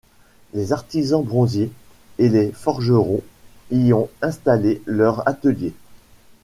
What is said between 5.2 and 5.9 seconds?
ateliers.